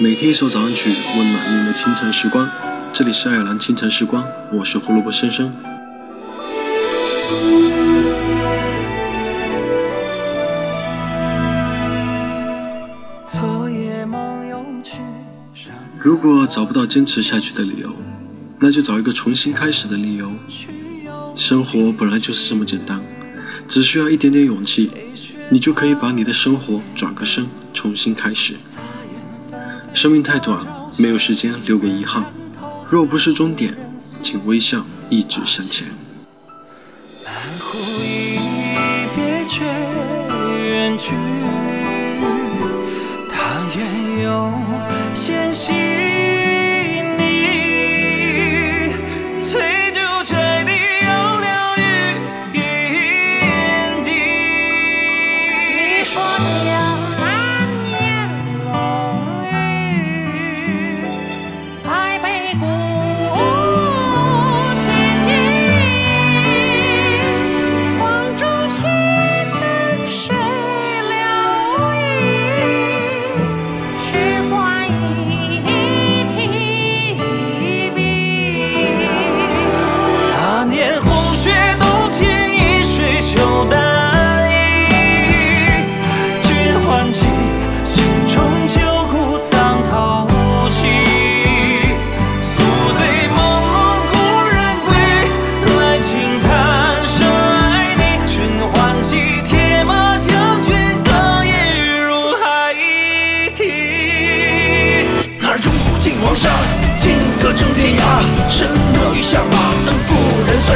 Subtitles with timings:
[0.00, 2.50] 每天一首早安曲，温暖你的清晨时光。
[2.92, 5.52] 这里是爱尔兰清晨时光，我是胡萝卜先生。
[16.00, 17.94] 如果找不到坚持下去的理由，
[18.58, 20.32] 那就找一个重新开始的理由。
[21.36, 23.00] 生活本来就是这么简单，
[23.68, 24.90] 只需要一点点勇气，
[25.50, 28.54] 你就可以把你的生活转个身，重新开始。
[29.94, 30.58] 生命太短，
[30.98, 32.24] 没有时间留给遗憾。
[32.90, 33.74] 若不是终点，
[34.20, 35.86] 请微笑，一直向前。
[43.30, 44.52] 他也有
[45.14, 45.72] 纤细。
[56.34, 56.93] 金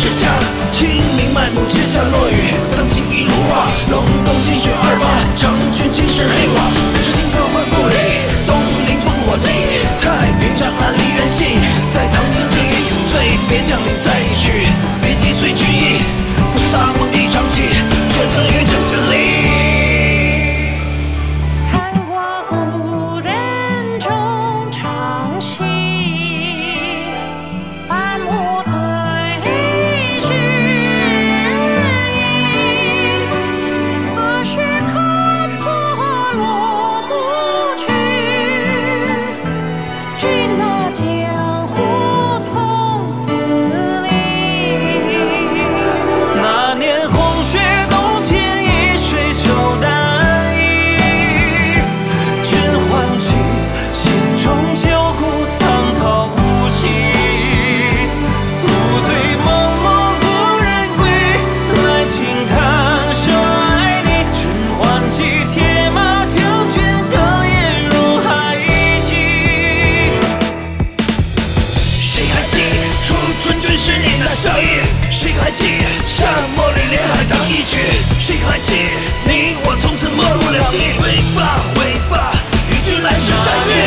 [0.00, 0.32] 是家。
[0.72, 3.68] 清明漫步，天下落雨，桑青一路花。
[3.90, 5.04] 隆冬新雪二八，
[5.36, 6.69] 长君今是黑瓦。
[78.46, 78.72] 还记
[79.24, 80.78] 你我从此陌路两地？
[80.98, 81.02] 回
[81.36, 82.32] 吧回吧，
[82.70, 83.79] 与君来世再聚。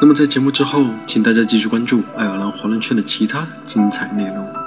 [0.00, 4.57] 那么在节目之后，请大家继续关注爱尔兰华人圈的其他精彩内容。